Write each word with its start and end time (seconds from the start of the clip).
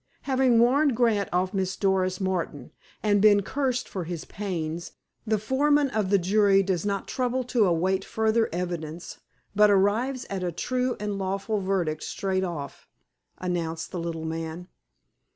"Having 0.23 0.57
warned 0.59 0.95
Grant 0.95 1.29
off 1.31 1.53
Miss 1.53 1.75
Doris 1.75 2.19
Martin, 2.19 2.71
and 3.03 3.21
been 3.21 3.43
cursed 3.43 3.87
for 3.87 4.05
his 4.05 4.25
pains, 4.25 4.93
the 5.27 5.37
foreman 5.37 5.91
of 5.91 6.09
the 6.09 6.17
jury 6.17 6.63
does 6.63 6.83
not 6.83 7.07
trouble 7.07 7.43
to 7.43 7.65
await 7.67 8.03
further 8.03 8.49
evidence, 8.51 9.19
but 9.55 9.69
arrives 9.69 10.25
at 10.27 10.43
a 10.43 10.51
true 10.51 10.95
and 10.99 11.19
lawful 11.19 11.59
verdict 11.59 12.01
straight 12.01 12.43
off," 12.43 12.87
announced 13.37 13.91
the 13.91 13.99
little 13.99 14.25
man. 14.25 14.67